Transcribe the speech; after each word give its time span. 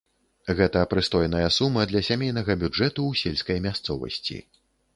Гэта 0.59 0.79
прыстойная 0.93 1.49
сума 1.59 1.85
для 1.93 2.01
сямейнага 2.09 2.57
бюджэту 2.63 2.89
ў 2.89 3.13
сельскай 3.23 3.63
мясцовасці. 3.69 4.43